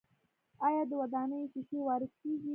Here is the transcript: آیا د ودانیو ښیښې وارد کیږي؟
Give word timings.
آیا 0.67 0.83
د 0.89 0.91
ودانیو 1.01 1.51
ښیښې 1.51 1.79
وارد 1.87 2.11
کیږي؟ 2.21 2.49